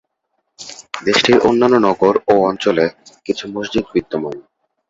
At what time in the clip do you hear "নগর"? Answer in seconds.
1.87-2.13